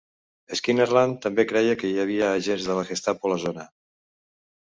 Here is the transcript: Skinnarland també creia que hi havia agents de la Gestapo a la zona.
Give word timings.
Skinnarland 0.59 1.17
també 1.25 1.45
creia 1.51 1.75
que 1.83 1.91
hi 1.91 2.01
havia 2.05 2.31
agents 2.39 2.65
de 2.69 2.79
la 2.79 2.87
Gestapo 2.93 3.29
a 3.29 3.33
la 3.35 3.39
zona. 3.47 3.67